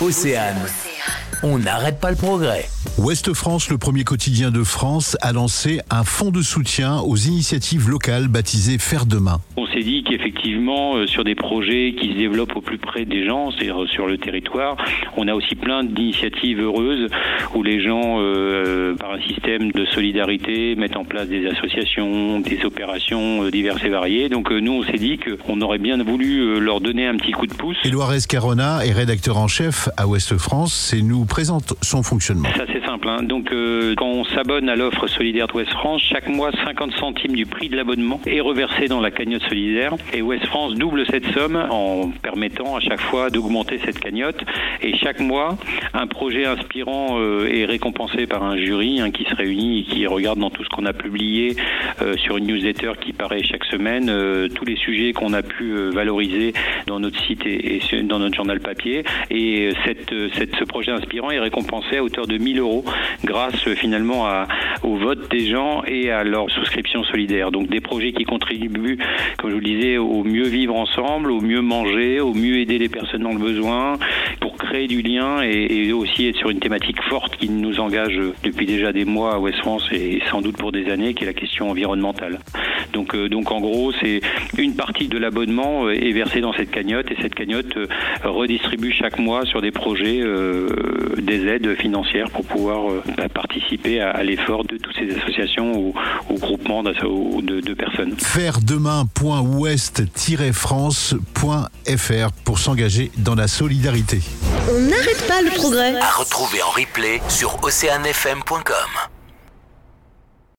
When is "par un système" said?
18.96-19.72